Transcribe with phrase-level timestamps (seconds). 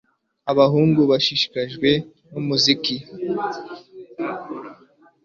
[0.51, 1.89] Abahungu bashishikajwe
[2.31, 2.95] numuziki